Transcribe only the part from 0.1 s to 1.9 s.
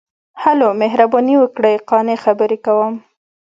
ـ هلو، مهرباني وکړئ،